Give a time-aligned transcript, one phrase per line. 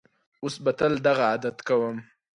[0.43, 1.97] اوس به تل دغه عادت کوم.